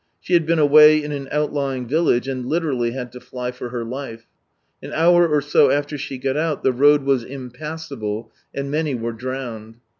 [0.19, 3.83] She had been away in an outlying village, and literally had to fly for her
[3.85, 4.25] life.
[4.81, 9.13] An hour or so after she got out, the road was impassable, and many were
[9.13, 9.75] drowned.